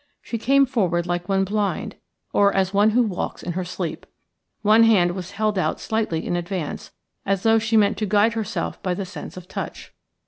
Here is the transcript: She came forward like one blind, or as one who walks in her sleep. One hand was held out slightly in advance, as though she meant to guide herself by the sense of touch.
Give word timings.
She 0.23 0.39
came 0.39 0.65
forward 0.65 1.05
like 1.05 1.29
one 1.29 1.43
blind, 1.43 1.95
or 2.33 2.51
as 2.55 2.73
one 2.73 2.89
who 2.89 3.03
walks 3.03 3.43
in 3.43 3.51
her 3.51 3.63
sleep. 3.63 4.07
One 4.63 4.81
hand 4.81 5.11
was 5.11 5.29
held 5.37 5.59
out 5.59 5.79
slightly 5.79 6.25
in 6.25 6.35
advance, 6.35 6.89
as 7.23 7.43
though 7.43 7.59
she 7.59 7.77
meant 7.77 7.97
to 7.99 8.07
guide 8.07 8.33
herself 8.33 8.81
by 8.81 8.95
the 8.95 9.05
sense 9.05 9.37
of 9.37 9.47
touch. 9.47 9.93